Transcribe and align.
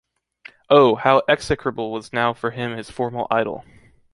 Oh, 0.67 0.95
how 0.95 1.21
execrable 1.29 1.91
was 1.91 2.11
now 2.11 2.33
for 2.33 2.49
him 2.49 2.75
his 2.75 2.89
former 2.89 3.25
idol! 3.29 3.63